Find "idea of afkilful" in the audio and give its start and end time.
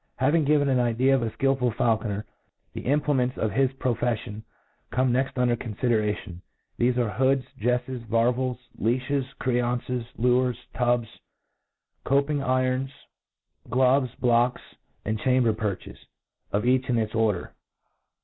0.79-1.75